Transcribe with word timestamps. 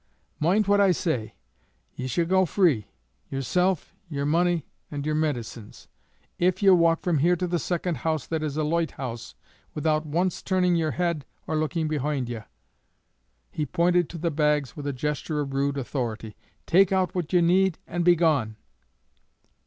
Moind 0.39 0.65
what 0.65 0.81
I 0.81 0.91
say! 0.93 1.35
Ye 1.93 2.07
shall 2.07 2.25
go 2.25 2.47
free 2.47 2.87
yerself, 3.29 3.93
yer 4.09 4.25
money, 4.25 4.65
and 4.89 5.05
yer 5.05 5.13
midicines 5.13 5.85
if 6.39 6.63
ye 6.63 6.71
walk 6.71 7.03
from 7.03 7.19
here 7.19 7.35
to 7.35 7.45
the 7.45 7.59
second 7.59 7.97
house 7.97 8.25
that 8.25 8.41
is 8.41 8.57
a 8.57 8.63
loighthouse 8.63 9.35
without 9.75 10.07
once 10.07 10.41
turning 10.41 10.75
yer 10.75 10.89
head 10.89 11.23
or 11.45 11.55
looking 11.55 11.87
behoind 11.87 12.29
ye." 12.29 12.39
He 13.51 13.63
pointed 13.67 14.09
to 14.09 14.17
the 14.17 14.31
bags 14.31 14.75
with 14.75 14.87
a 14.87 14.91
gesture 14.93 15.39
of 15.39 15.53
rude 15.53 15.77
authority. 15.77 16.35
"Take 16.65 16.91
out 16.91 17.13
what 17.13 17.31
ye 17.31 17.39
need, 17.41 17.77
and 17.85 18.03
begone!" 18.03 18.55